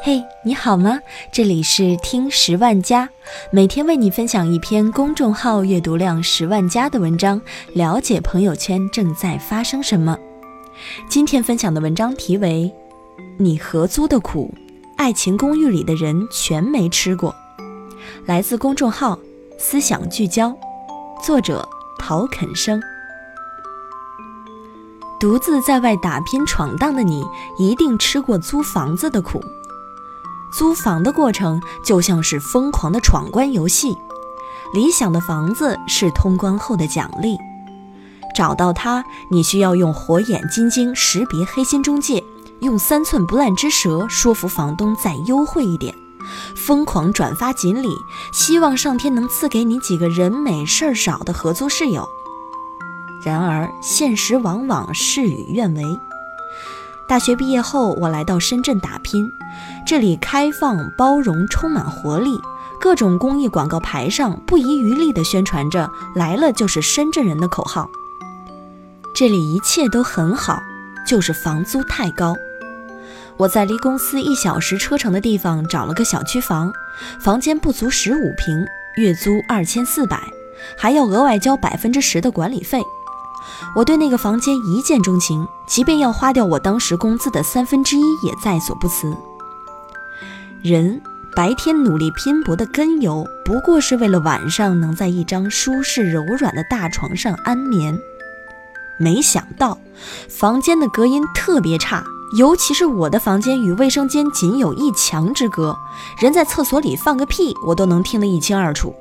[0.00, 1.00] 嘿，你好吗？
[1.32, 3.08] 这里是听十万加，
[3.50, 7.40] 每天为你分享一篇公众号阅读量十万加的文章，
[7.74, 10.16] 了解朋友圈正在发生什么。
[11.08, 12.72] 今天分享的文章题为
[13.38, 14.54] 《你合租的苦，
[14.96, 17.34] 爱情公寓里的人全没吃过》，
[18.24, 19.18] 来自公众号
[19.58, 20.56] 思想聚焦，
[21.22, 21.68] 作者
[21.98, 22.80] 陶肯生。
[25.18, 27.24] 独自在外打拼闯荡的你，
[27.58, 29.42] 一定吃过租房子的苦。
[30.52, 33.96] 租房的过程就像是疯狂的闯关游戏，
[34.72, 37.36] 理想的房子是通关后的奖励。
[38.34, 42.22] 找到它，你需要用火眼金睛识别黑心中介，
[42.60, 45.92] 用三寸不烂之舌说服房东再优惠一点，
[46.54, 47.88] 疯狂转发锦鲤，
[48.32, 52.08] 希望上天能赐给你几个人美事儿少的合租室友。
[53.24, 55.82] 然而，现实往往事与愿违。
[57.08, 59.32] 大学毕业后，我来到深圳打拼。
[59.86, 62.38] 这里开放、包容、充满活力，
[62.78, 67.88] 各种公益广告牌上不遗余力地宣传着“来了就是深圳人”的口号。
[69.14, 70.60] 这里一切都很好，
[71.06, 72.36] 就是房租太高。
[73.38, 76.70] 我在离公司一小时车程的地方找了个小区房，
[77.18, 78.66] 房间不足十五平，
[78.98, 80.20] 月租二千四百，
[80.76, 82.82] 还要额外交百分之十的管理费。
[83.74, 89.16] 我对那个房间一见钟情，即便要花掉我当时工资的三分之一，也在所不辞。
[90.62, 91.00] 人
[91.36, 97.98] 白天努力拼搏的根由，不过是为了晚上能在一张舒适柔软的大床上安眠。
[98.98, 99.78] 没想到，
[100.28, 102.04] 房间的隔音特别差，
[102.36, 105.78] 尤其是我的房间与卫生间仅有一墙之隔，
[106.20, 108.92] 人在厕所里放个屁，我都能听得一清二楚。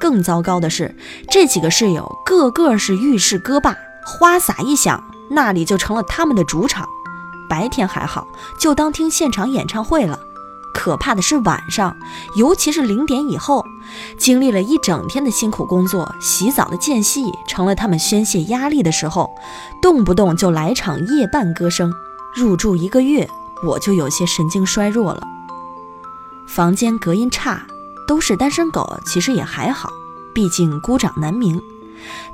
[0.00, 0.96] 更糟糕的是，
[1.30, 6.88] 这几个室友个个是浴室歌霸，花洒一响，那里就成了他们的主场。
[7.48, 8.26] 白天还好，
[8.58, 10.18] 就当听现场演唱会了。
[10.72, 11.96] 可怕的是晚上，
[12.36, 13.64] 尤其是零点以后，
[14.16, 19.28] 经历了一整天的辛苦工作，洗澡的间隙成了他们宣泄压力的时候，
[19.82, 21.92] 动不动就来场夜半歌声。
[22.32, 23.28] 入住一个月，
[23.64, 25.20] 我就有些神经衰弱了。
[26.46, 27.66] 房间隔音差。
[28.10, 29.88] 都是单身狗，其实也还好，
[30.34, 31.62] 毕竟孤掌难鸣。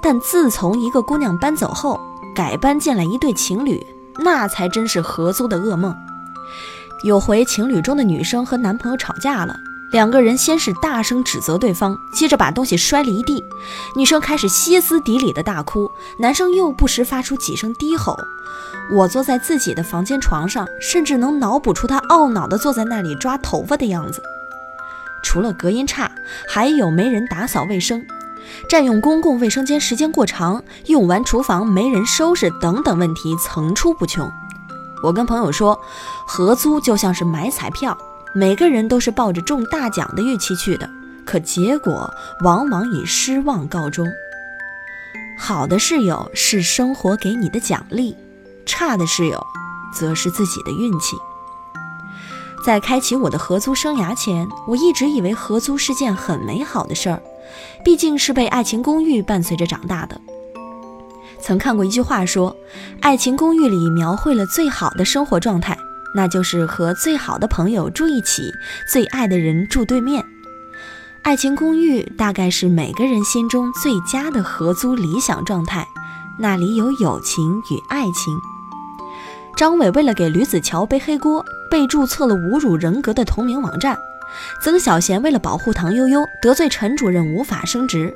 [0.00, 2.00] 但自从一个姑娘搬走后，
[2.34, 3.86] 改搬进来一对情侣，
[4.24, 5.94] 那才真是合租的噩梦。
[7.02, 9.54] 有回情侣中的女生和男朋友吵架了，
[9.92, 13.44] 两个人先是大声指责对方，接着把东西摔了一地，
[13.94, 18.16] 女生开始歇斯底里的大哭，男生又不时发出几声低吼。
[18.90, 24.22] 我坐在自己的房间床上，甚至能脑补出他懊恼地坐在那里抓头发的样子。
[25.22, 26.10] 除了隔音差，
[26.48, 28.04] 还有没人打扫卫生、
[28.68, 34.30] 占用公共卫生间时间过长、用完厨房没人收拾等等问题层出不穷。
[35.02, 35.78] 我跟朋友说，
[36.26, 37.96] 合租就像是买彩票，
[38.34, 40.88] 每个人都是抱着中大奖的预期去的，
[41.24, 42.10] 可结果
[42.42, 44.06] 往往以失望告终。
[45.38, 48.16] 好的室友是生活给你的奖励，
[48.64, 49.38] 差的室友
[49.94, 51.14] 则是自己的运气。
[52.66, 57.22] 在开启我的合租生涯前，我一直以为合租是件很美好的事儿，
[57.84, 60.20] 毕竟是被《爱情公寓》伴随着长大的。
[61.40, 62.50] 曾看过一句话说，
[63.00, 65.78] 《爱情公寓》里描绘了最好的生活状态，
[66.12, 68.50] 那就是和最好的朋友住一起，
[68.90, 70.20] 最爱的人住对面。
[71.22, 75.86] 《爱情公寓》大概是每个人心中最佳的合租理想状态，
[76.40, 78.36] 那里有友情与爱情。
[79.56, 81.44] 张伟为了给吕子乔背黑锅。
[81.70, 83.98] 被注册了侮辱人格的同名网站，
[84.62, 88.14] 曾小贤为了保护唐悠悠得罪陈主任无法升职，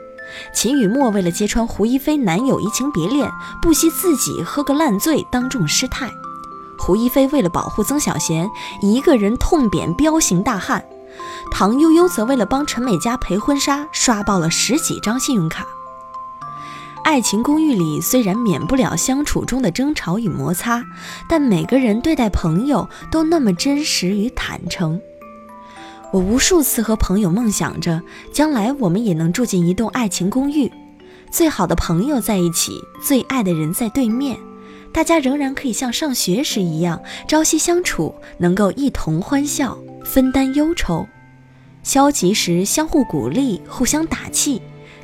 [0.52, 3.30] 秦雨墨为了揭穿胡一菲男友移情别恋，
[3.60, 6.10] 不惜自己喝个烂醉当众失态，
[6.78, 8.48] 胡一菲为了保护曾小贤
[8.82, 10.84] 一个人痛扁彪形大汉，
[11.50, 15.66] 唐悠悠则为了帮陈美嘉赔婚纱刷爆了十几张信用卡。
[17.02, 20.84] 爱情公寓里虽然免不了相处中的争吵与摩擦，
[21.28, 25.00] 但每个人对待朋友都那么真实与坦诚。
[26.12, 28.00] 我无数次和朋友梦想着，
[28.32, 30.70] 将来我们也能住进一栋爱情公寓，
[31.30, 34.38] 最好的朋友在一起，最爱的人在对面，
[34.92, 41.06] 大家仍然可以像上学时一样朝夕相处，能够一同欢笑，分担忧愁，
[41.82, 44.60] 消极时相互鼓励，互相打气。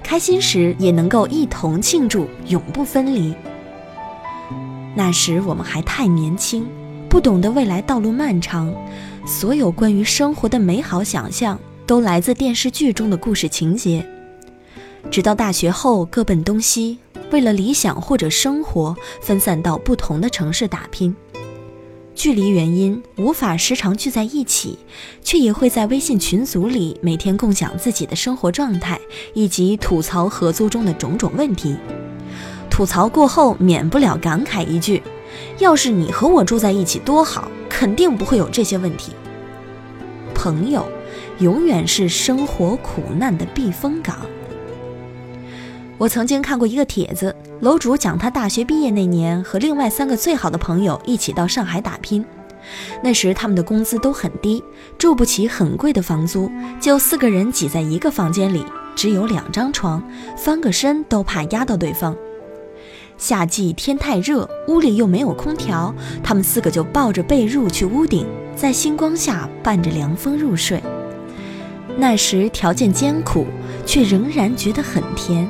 [0.07, 3.35] 开心时也能够一同庆祝，永不分离。
[4.95, 6.65] 那时我们还太年轻，
[7.09, 8.73] 不懂得未来道路漫长，
[9.27, 11.59] 所有关于生活的美好想象
[11.89, 14.07] 都来自电视剧中的故事情节。
[15.11, 17.01] 直到大学后各奔东西，
[17.33, 21.13] 为了理想或者生活，分散到不同的城市打拼。
[22.17, 24.79] 距离原因无法时常聚在一起，
[25.23, 28.99] 却也会在微信群组里每天共享自己的生活状态，
[29.35, 31.77] 以及吐槽合租中的种种问题。
[32.71, 35.03] 吐槽过后，免不了感慨一句
[35.61, 39.13] ：“要是你和我住在一起多好，肯定不会有这些问题。”
[40.35, 40.87] 朋友，
[41.39, 44.17] 永远是生活苦难的避风港。
[45.99, 52.23] 我曾经看过一个帖子，楼主讲他大学毕业那年和另外三个最好的朋友一起到上海打拼。
[53.03, 54.63] 那时他们的工资都很低，
[54.99, 58.63] 住不起很贵的房租，就四个人挤在一个房间里，
[58.95, 60.03] 只有两张床，
[60.37, 62.15] 翻个身都怕压到对方。
[63.17, 70.83] 夏季天太热，屋里又没有空调，他们四个就抱着被褥去屋顶，在星光下伴着凉风入睡。
[71.97, 73.47] 那时条件艰苦，
[73.87, 75.49] 却仍然觉得很甜。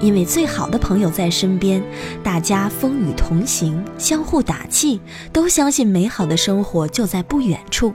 [0.00, 1.82] 因为最好的朋友在身边，
[2.22, 5.00] 大家风雨同行，相互打气，
[5.32, 7.92] 都相信美好的生活就在不远处。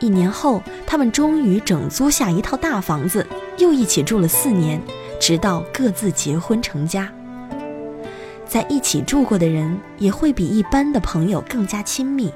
[0.00, 3.24] 一年后，他们终于整租下一套大房子，
[3.56, 4.80] 又一起住了四年，
[5.20, 7.10] 直到各自结婚成家。
[8.46, 12.32] 在一起住过的人，也会比一般的朋友更加亲密。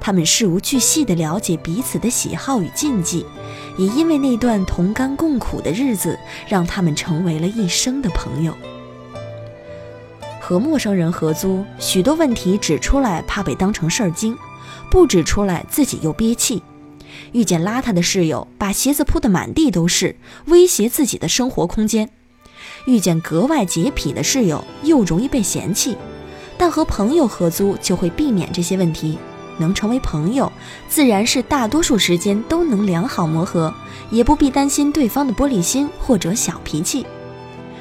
[0.00, 3.24] 他们事无巨细地了解彼此的喜好与禁忌，
[3.76, 6.18] 也因为那段同甘共苦的日子，
[6.48, 8.54] 让他们成为了一生的朋友。
[10.40, 14.36] 和陌生人合租，许多问题指出来怕被当成事儿精，
[14.90, 16.62] 不指出来自己又憋气。
[17.32, 20.14] 遇见邋遢的室友，把鞋子铺得满地都是，
[20.46, 22.06] 威胁自己的生活空间；
[22.86, 25.96] 遇见格外洁癖的室友，又容易被嫌弃。
[26.58, 29.18] 但和朋友合租就会避免这些问题。
[29.58, 30.50] 能成为朋友，
[30.88, 33.72] 自然是大多数时间都能良好磨合，
[34.10, 37.06] 也不必担心对方的玻璃心或者小脾气。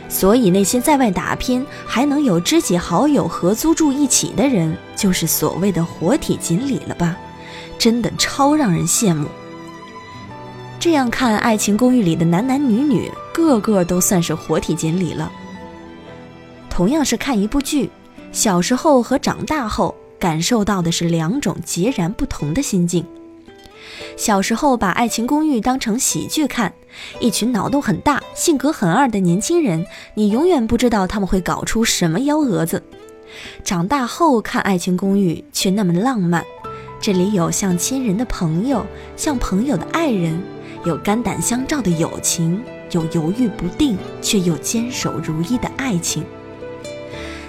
[0.07, 7.17] 所以，那些在外打拼还能有知己好友合租住一起的人，就是所谓的活体锦鲤了吧？
[7.77, 9.27] 真的超让人羡慕。
[10.79, 15.31] 这样看，《爱情公寓》里的男男女女，个个都算是活体锦鲤了。
[16.69, 17.89] 同样是看一部剧，
[18.31, 19.95] 小时候和长大后。
[20.25, 23.05] 感受到的是两种截然不同的心境。
[24.17, 26.73] 小时候把《爱情公寓》当成喜剧看，
[27.19, 29.85] 一群脑洞很大、性格很二的年轻人，
[30.15, 32.81] 你永远不知道他们会搞出什么幺蛾子。
[33.63, 36.43] 长大后看《爱情公寓》却那么浪漫，
[36.99, 38.83] 这里有像亲人的朋友，
[39.15, 40.41] 像朋友的爱人，
[40.85, 46.25] 有肝胆相照的友情，有犹豫不定却又坚守如一的爱情。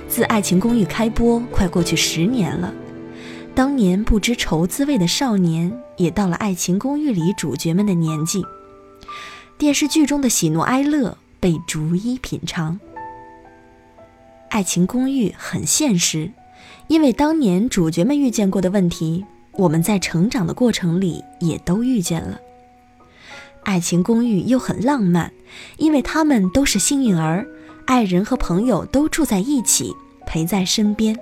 [0.08, 2.72] 自《爱情公寓》开播，快过去十年了。
[3.54, 8.42] 当年不知愁滋味的少年，也到了《爱情公寓》里主角们的年纪。
[9.58, 12.74] 电视剧中的喜怒哀乐被逐一品尝。
[14.48, 16.30] 《爱情公寓》很现实，
[16.88, 22.38] 因为当年主角们遇见过的问题，我们在成长的过程里也都遇见了。
[23.64, 25.32] 《爱情公寓》又很浪漫，
[25.78, 27.46] 因为他们都是幸运儿，
[27.86, 29.94] 爱人和朋友都住在一起。
[30.28, 31.16] 陪在身边。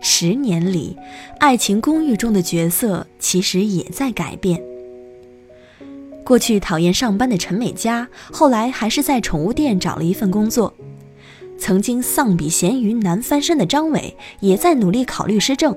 [0.00, 0.96] 十年里，
[1.38, 4.58] 《爱情公寓》中的角色其实也在改变。
[6.24, 10.72] 过去讨厌上班的陈美嘉，后来还是在宠物店找了一份工作。
[11.58, 15.74] 曾经丧比咸鱼难翻身的张伟，也在努力考律师证。《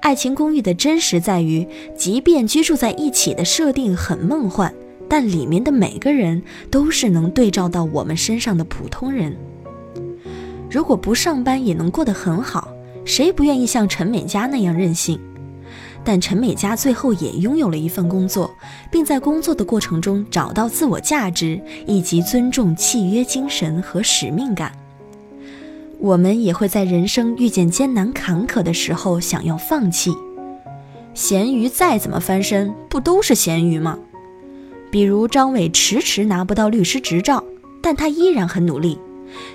[0.00, 4.74] 爱情公寓》的真实在于，即便居住在一起的设定很梦幻，
[5.08, 9.36] 但里面的每个人都是能对照到我们身上的普通人。
[10.70, 12.68] 如果不上班也能过得很好，
[13.04, 15.18] 谁不愿意像陈美嘉那样任性？
[16.04, 18.50] 但陈美嘉最后也拥有了一份工作，
[18.92, 24.72] 并在工作的过程中找到自我价值，以及尊重契约精神和使命感。
[25.98, 30.12] 我们也会在人生遇见艰难坎坷的时候想要放弃。
[31.14, 33.98] 咸鱼再怎么翻身，不都是咸鱼吗？
[34.90, 37.42] 比如张伟迟迟拿不到律师执照，
[37.82, 38.98] 但他依然很努力。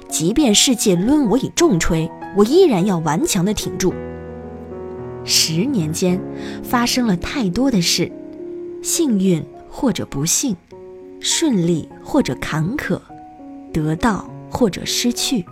[0.10, 3.94] 即便世界抡我以重锤，我依然要顽强地挺住。
[5.24, 6.20] 十年间，
[6.62, 8.12] 发生了太多的事，
[8.82, 10.56] 幸运或者不幸，
[11.20, 13.00] 顺利或者坎坷，
[13.72, 15.46] 得到或者失去。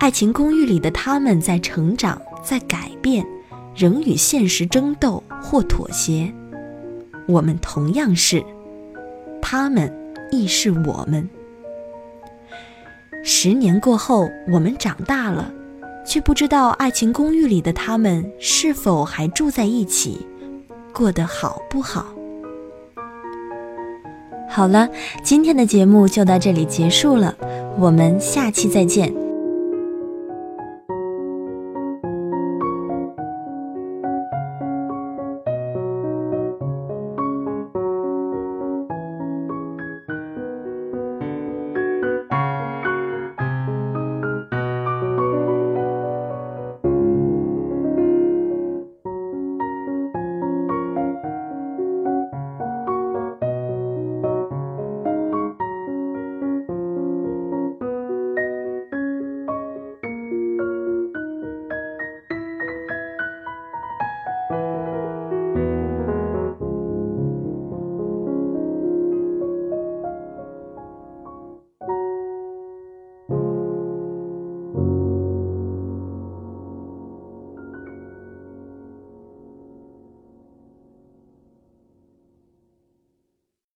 [0.00, 3.24] 爱情公寓里的他们在成长，在改变，
[3.76, 6.32] 仍与现实争斗或妥协。
[7.28, 8.42] 我们同样是，
[9.42, 9.92] 他们
[10.30, 11.28] 亦是我们。
[13.22, 15.52] 十年过后，我们长大了，
[16.06, 20.26] 却不知道《爱情公寓》里的他们是否还住在一起，
[20.94, 22.06] 过得好不好？
[24.48, 24.88] 好了，
[25.22, 27.36] 今天的节目就到这里结束了，
[27.78, 29.27] 我们下期再见。